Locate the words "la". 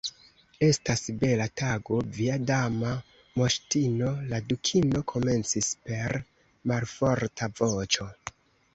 4.33-4.41